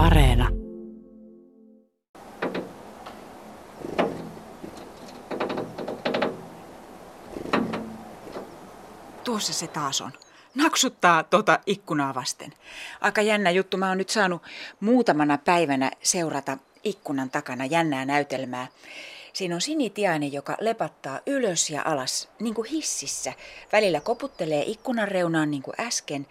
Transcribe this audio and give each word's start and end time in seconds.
Areena. 0.00 0.48
Tuossa 9.24 9.52
se 9.52 9.66
taas 9.66 10.00
on. 10.00 10.12
Naksuttaa 10.54 11.22
tota 11.22 11.58
ikkunaa 11.66 12.14
vasten. 12.14 12.52
Aika 13.00 13.22
jännä 13.22 13.50
juttu. 13.50 13.76
Mä 13.76 13.88
oon 13.88 13.98
nyt 13.98 14.08
saanut 14.08 14.42
muutamana 14.80 15.38
päivänä 15.38 15.90
seurata 16.02 16.58
ikkunan 16.84 17.30
takana 17.30 17.64
jännää 17.64 18.04
näytelmää. 18.04 18.66
Siinä 19.32 19.54
on 19.54 19.60
sinitiainen, 19.60 20.32
joka 20.32 20.56
lepattaa 20.60 21.20
ylös 21.26 21.70
ja 21.70 21.82
alas, 21.84 22.28
niin 22.40 22.54
kuin 22.54 22.68
hississä. 22.68 23.32
Välillä 23.72 24.00
koputtelee 24.00 24.62
ikkunan 24.66 25.08
reunaan 25.08 25.50
niin 25.50 25.62
kuin 25.62 25.80
äsken 25.80 26.26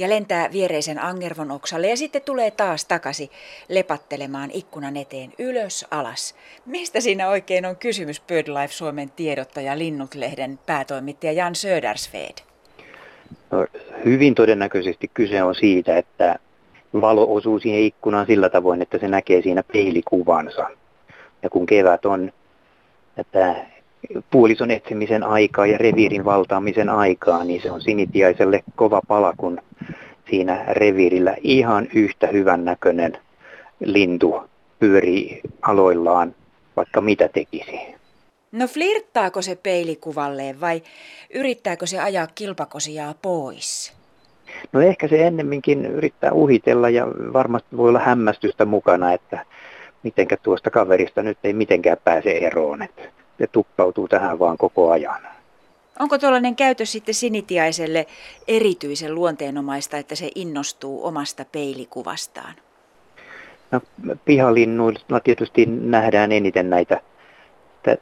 ja 0.00 0.08
lentää 0.08 0.52
viereisen 0.52 1.02
angervon 1.02 1.50
oksalle 1.50 1.88
ja 1.88 1.96
sitten 1.96 2.22
tulee 2.22 2.50
taas 2.50 2.84
takaisin 2.84 3.30
lepattelemaan 3.68 4.50
ikkunan 4.52 4.96
eteen 4.96 5.32
ylös 5.38 5.86
alas. 5.90 6.34
Mistä 6.66 7.00
siinä 7.00 7.28
oikein 7.28 7.66
on 7.66 7.76
kysymys 7.76 8.20
BirdLife 8.20 8.72
Suomen 8.72 9.10
tiedottaja 9.10 9.78
Linnut-lehden 9.78 10.58
päätoimittaja 10.66 11.32
Jan 11.32 11.54
Södersved? 11.54 12.34
No, 13.50 13.66
hyvin 14.04 14.34
todennäköisesti 14.34 15.10
kyse 15.14 15.42
on 15.42 15.54
siitä, 15.54 15.96
että 15.98 16.36
valo 17.00 17.34
osuu 17.34 17.58
siihen 17.60 17.80
ikkunaan 17.80 18.26
sillä 18.26 18.48
tavoin, 18.48 18.82
että 18.82 18.98
se 18.98 19.08
näkee 19.08 19.42
siinä 19.42 19.62
peilikuvansa. 19.72 20.66
Ja 21.42 21.50
kun 21.50 21.66
kevät 21.66 22.04
on 22.04 22.32
tätä 23.14 23.54
puolison 24.30 24.70
etsimisen 24.70 25.22
aikaa 25.22 25.66
ja 25.66 25.78
reviirin 25.78 26.24
valtaamisen 26.24 26.88
aikaa, 26.88 27.44
niin 27.44 27.62
se 27.62 27.70
on 27.70 27.80
sinitiaiselle 27.80 28.62
kova 28.76 29.00
pala, 29.08 29.34
kun 29.36 29.58
siinä 30.30 30.64
reviirillä 30.68 31.36
ihan 31.40 31.88
yhtä 31.94 32.26
hyvän 32.26 32.64
näköinen 32.64 33.18
lintu 33.80 34.42
pyörii 34.78 35.40
aloillaan, 35.62 36.34
vaikka 36.76 37.00
mitä 37.00 37.28
tekisi. 37.28 37.80
No 38.52 38.66
flirttaako 38.66 39.42
se 39.42 39.56
peilikuvalleen 39.56 40.60
vai 40.60 40.82
yrittääkö 41.34 41.86
se 41.86 42.00
ajaa 42.00 42.26
kilpakosiaa 42.34 43.14
pois? 43.22 43.92
No 44.72 44.80
ehkä 44.80 45.08
se 45.08 45.26
ennemminkin 45.26 45.86
yrittää 45.86 46.32
uhitella 46.32 46.90
ja 46.90 47.06
varmasti 47.08 47.76
voi 47.76 47.88
olla 47.88 47.98
hämmästystä 47.98 48.64
mukana, 48.64 49.12
että 49.12 49.46
mitenkä 50.02 50.36
tuosta 50.36 50.70
kaverista 50.70 51.22
nyt 51.22 51.38
ei 51.44 51.52
mitenkään 51.52 51.96
pääse 52.04 52.30
eroon. 52.30 52.82
Että 52.82 53.02
se 53.40 53.46
tuppautuu 53.46 54.08
tähän 54.08 54.38
vaan 54.38 54.58
koko 54.58 54.90
ajan. 54.90 55.20
Onko 56.00 56.18
tuollainen 56.18 56.56
käytös 56.56 56.92
sitten 56.92 57.14
sinitiaiselle 57.14 58.06
erityisen 58.48 59.14
luonteenomaista, 59.14 59.96
että 59.96 60.14
se 60.14 60.30
innostuu 60.34 61.06
omasta 61.06 61.44
peilikuvastaan? 61.52 62.54
No, 63.70 63.80
pihalinnuilla 64.24 65.20
tietysti 65.20 65.66
nähdään 65.66 66.32
eniten 66.32 66.70
näitä 66.70 67.00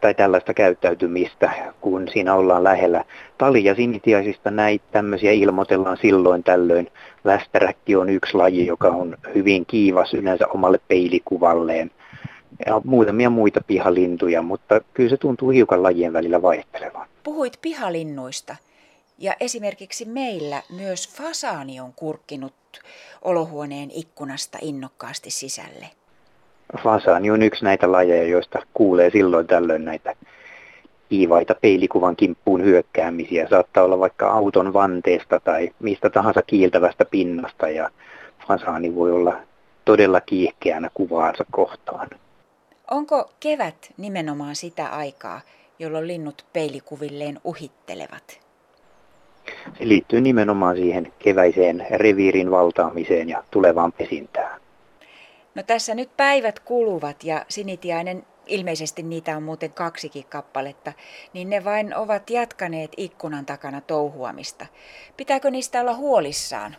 tai 0.00 0.14
tällaista 0.14 0.54
käyttäytymistä, 0.54 1.50
kun 1.80 2.08
siinä 2.12 2.34
ollaan 2.34 2.64
lähellä. 2.64 3.04
Talia 3.38 3.74
sinitiaisista 3.74 4.50
näitä 4.50 4.84
tämmöisiä 4.92 5.32
ilmoitellaan 5.32 5.96
silloin 5.96 6.44
tällöin. 6.44 6.90
Västäräkki 7.24 7.96
on 7.96 8.08
yksi 8.08 8.34
laji, 8.36 8.66
joka 8.66 8.88
on 8.88 9.16
hyvin 9.34 9.66
kiivas 9.66 10.14
yleensä 10.14 10.46
omalle 10.46 10.80
peilikuvalleen. 10.88 11.90
Ja 12.66 12.80
muutamia 12.84 13.30
muita 13.30 13.60
pihalintuja, 13.66 14.42
mutta 14.42 14.80
kyllä 14.94 15.10
se 15.10 15.16
tuntuu 15.16 15.50
hiukan 15.50 15.82
lajien 15.82 16.12
välillä 16.12 16.42
vaihtelevan. 16.42 17.08
Puhuit 17.22 17.58
pihalinnuista. 17.62 18.56
Ja 19.18 19.34
esimerkiksi 19.40 20.04
meillä 20.04 20.62
myös 20.76 21.08
fasaani 21.08 21.80
on 21.80 21.92
kurkkinut 21.96 22.54
olohuoneen 23.22 23.90
ikkunasta 23.90 24.58
innokkaasti 24.62 25.30
sisälle. 25.30 25.86
Fasaani 26.82 27.30
on 27.30 27.42
yksi 27.42 27.64
näitä 27.64 27.92
lajeja, 27.92 28.24
joista 28.24 28.58
kuulee 28.74 29.10
silloin 29.10 29.46
tällöin 29.46 29.84
näitä 29.84 30.14
kiivaita 31.08 31.54
peilikuvan 31.54 32.16
kimppuun 32.16 32.64
hyökkäämisiä. 32.64 33.48
Saattaa 33.50 33.84
olla 33.84 33.98
vaikka 33.98 34.30
auton 34.30 34.72
vanteesta 34.72 35.40
tai 35.40 35.70
mistä 35.80 36.10
tahansa 36.10 36.42
kiiltävästä 36.42 37.04
pinnasta 37.04 37.68
ja 37.68 37.90
fasaani 38.48 38.94
voi 38.94 39.12
olla 39.12 39.36
todella 39.84 40.20
kiihkeänä 40.20 40.90
kuvaansa 40.94 41.44
kohtaan. 41.50 42.08
Onko 42.90 43.30
kevät 43.40 43.92
nimenomaan 43.96 44.56
sitä 44.56 44.86
aikaa, 44.88 45.40
jolloin 45.78 46.06
linnut 46.06 46.46
peilikuvilleen 46.52 47.40
uhittelevat? 47.44 48.40
Se 49.78 49.88
liittyy 49.88 50.20
nimenomaan 50.20 50.76
siihen 50.76 51.12
keväiseen 51.18 51.86
reviirin 51.90 52.50
valtaamiseen 52.50 53.28
ja 53.28 53.44
tulevaan 53.50 53.92
pesintään. 53.92 54.60
No 55.54 55.62
tässä 55.62 55.94
nyt 55.94 56.16
päivät 56.16 56.60
kuluvat 56.60 57.24
ja 57.24 57.44
sinitiainen, 57.48 58.26
ilmeisesti 58.46 59.02
niitä 59.02 59.36
on 59.36 59.42
muuten 59.42 59.72
kaksikin 59.72 60.24
kappaletta, 60.24 60.92
niin 61.32 61.50
ne 61.50 61.64
vain 61.64 61.96
ovat 61.96 62.30
jatkaneet 62.30 62.92
ikkunan 62.96 63.46
takana 63.46 63.80
touhuamista. 63.80 64.66
Pitääkö 65.16 65.50
niistä 65.50 65.80
olla 65.80 65.94
huolissaan? 65.94 66.76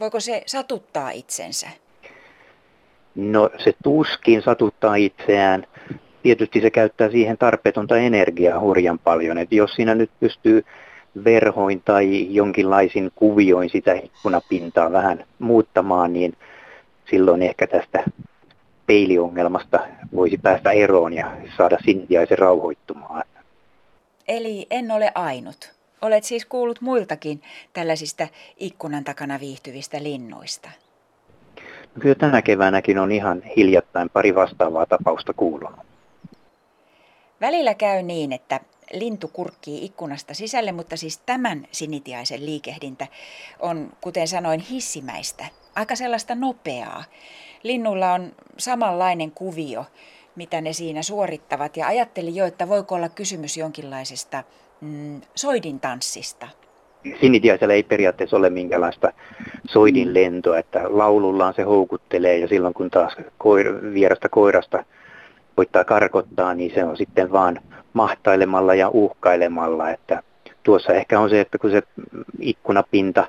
Voiko 0.00 0.20
se 0.20 0.42
satuttaa 0.46 1.10
itsensä? 1.10 1.68
No 3.14 3.50
se 3.58 3.74
tuskin 3.82 4.42
satuttaa 4.42 4.94
itseään. 4.94 5.66
Tietysti 6.22 6.60
se 6.60 6.70
käyttää 6.70 7.10
siihen 7.10 7.38
tarpeetonta 7.38 7.96
energiaa 7.96 8.60
hurjan 8.60 8.98
paljon. 8.98 9.38
Et 9.38 9.52
jos 9.52 9.72
siinä 9.72 9.94
nyt 9.94 10.10
pystyy 10.20 10.64
verhoin 11.24 11.82
tai 11.84 12.34
jonkinlaisin 12.34 13.10
kuvioin 13.14 13.70
sitä 13.70 13.92
ikkunapintaa 13.92 14.92
vähän 14.92 15.24
muuttamaan, 15.38 16.12
niin 16.12 16.36
silloin 17.10 17.42
ehkä 17.42 17.66
tästä 17.66 18.04
peiliongelmasta 18.86 19.80
voisi 20.14 20.38
päästä 20.38 20.70
eroon 20.72 21.12
ja 21.12 21.36
saada 21.56 21.78
sintiaisen 21.84 22.38
rauhoittumaan. 22.38 23.24
Eli 24.28 24.66
en 24.70 24.90
ole 24.90 25.12
ainut. 25.14 25.72
Olet 26.02 26.24
siis 26.24 26.46
kuullut 26.46 26.80
muiltakin 26.80 27.42
tällaisista 27.72 28.28
ikkunan 28.56 29.04
takana 29.04 29.40
viihtyvistä 29.40 30.02
linnuista. 30.02 30.70
Kyllä 31.98 32.14
tänä 32.14 32.42
keväänäkin 32.42 32.98
on 32.98 33.12
ihan 33.12 33.42
hiljattain 33.56 34.10
pari 34.10 34.34
vastaavaa 34.34 34.86
tapausta 34.86 35.32
kuulunut. 35.32 35.86
Välillä 37.40 37.74
käy 37.74 38.02
niin, 38.02 38.32
että 38.32 38.60
lintu 38.92 39.28
kurkkii 39.28 39.84
ikkunasta 39.84 40.34
sisälle, 40.34 40.72
mutta 40.72 40.96
siis 40.96 41.18
tämän 41.18 41.66
sinitiaisen 41.70 42.46
liikehdintä 42.46 43.06
on, 43.60 43.92
kuten 44.00 44.28
sanoin, 44.28 44.60
hissimäistä, 44.60 45.46
aika 45.74 45.96
sellaista 45.96 46.34
nopeaa. 46.34 47.04
Linnulla 47.62 48.12
on 48.12 48.32
samanlainen 48.56 49.30
kuvio, 49.30 49.86
mitä 50.36 50.60
ne 50.60 50.72
siinä 50.72 51.02
suorittavat, 51.02 51.76
ja 51.76 51.86
ajattelin 51.86 52.36
jo, 52.36 52.46
että 52.46 52.68
voiko 52.68 52.94
olla 52.94 53.08
kysymys 53.08 53.56
jonkinlaisesta 53.56 54.44
mm, 54.80 55.20
soidintanssista. 55.34 56.48
Sinitiaisella 57.20 57.74
ei 57.74 57.82
periaatteessa 57.82 58.36
ole 58.36 58.50
minkäänlaista 58.50 59.12
soidin 59.68 60.14
lentoa, 60.14 60.58
että 60.58 60.80
laulullaan 60.84 61.54
se 61.54 61.62
houkuttelee 61.62 62.38
ja 62.38 62.48
silloin 62.48 62.74
kun 62.74 62.90
taas 62.90 63.16
koir- 63.18 63.94
vierasta 63.94 64.28
koirasta 64.28 64.84
koittaa 65.56 65.84
karkottaa, 65.84 66.54
niin 66.54 66.74
se 66.74 66.84
on 66.84 66.96
sitten 66.96 67.32
vaan 67.32 67.60
mahtailemalla 67.92 68.74
ja 68.74 68.88
uhkailemalla, 68.88 69.90
että 69.90 70.22
tuossa 70.62 70.92
ehkä 70.92 71.20
on 71.20 71.30
se, 71.30 71.40
että 71.40 71.58
kun 71.58 71.70
se 71.70 71.82
ikkunapinta 72.40 73.26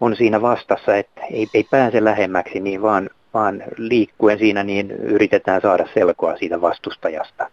on 0.00 0.16
siinä 0.16 0.42
vastassa, 0.42 0.96
että 0.96 1.20
ei, 1.30 1.46
ei 1.54 1.64
pääse 1.70 2.04
lähemmäksi, 2.04 2.60
niin 2.60 2.82
vaan, 2.82 3.10
vaan 3.34 3.62
liikkuen 3.76 4.38
siinä 4.38 4.62
niin 4.62 4.90
yritetään 4.90 5.60
saada 5.60 5.86
selkoa 5.94 6.36
siitä 6.36 6.60
vastustajasta. 6.60 7.50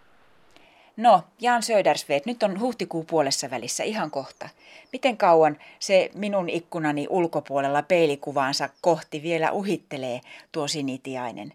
No, 0.97 1.21
Jan 1.41 1.63
Södersved, 1.63 2.21
nyt 2.25 2.43
on 2.43 2.59
huhtikuun 2.59 3.05
puolessa 3.05 3.49
välissä 3.51 3.83
ihan 3.83 4.11
kohta. 4.11 4.49
Miten 4.93 5.17
kauan 5.17 5.57
se 5.79 6.11
minun 6.15 6.49
ikkunani 6.49 7.07
ulkopuolella 7.09 7.81
peilikuvaansa 7.81 8.69
kohti 8.81 9.23
vielä 9.23 9.51
uhittelee 9.51 10.19
tuo 10.51 10.67
sinitiainen? 10.67 11.53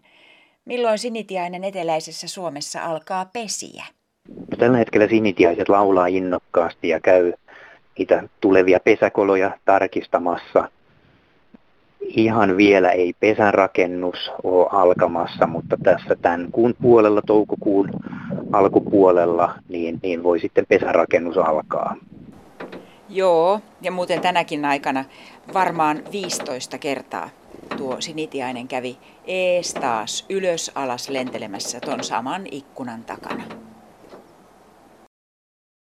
Milloin 0.65 0.99
sinitiainen 0.99 1.63
eteläisessä 1.63 2.27
Suomessa 2.27 2.83
alkaa 2.83 3.25
pesiä? 3.25 3.85
No, 4.29 4.57
tällä 4.57 4.77
hetkellä 4.77 5.07
sinitiaiset 5.07 5.69
laulaa 5.69 6.07
innokkaasti 6.07 6.89
ja 6.89 6.99
käy 6.99 7.33
niitä 7.97 8.23
tulevia 8.41 8.79
pesäkoloja 8.79 9.57
tarkistamassa. 9.65 10.69
Ihan 11.99 12.57
vielä 12.57 12.91
ei 12.91 13.13
pesänrakennus 13.19 14.31
ole 14.43 14.67
alkamassa, 14.71 15.47
mutta 15.47 15.77
tässä 15.83 16.15
tämän 16.21 16.47
kuun 16.51 16.75
puolella, 16.81 17.21
toukokuun 17.27 17.89
alkupuolella, 18.53 19.53
niin, 19.69 19.99
niin 20.03 20.23
voi 20.23 20.39
sitten 20.39 20.65
pesärakennus 20.69 21.37
alkaa. 21.37 21.95
Joo, 23.09 23.59
ja 23.81 23.91
muuten 23.91 24.21
tänäkin 24.21 24.65
aikana 24.65 25.05
varmaan 25.53 26.03
15 26.11 26.77
kertaa 26.77 27.29
tuo 27.77 28.01
sinitiainen 28.01 28.67
kävi 28.67 28.97
ees 29.25 29.73
taas 29.73 30.25
ylös 30.29 30.71
alas 30.75 31.09
lentelemässä 31.09 31.79
ton 31.79 32.03
saman 32.03 32.41
ikkunan 32.51 33.03
takana. 33.03 33.62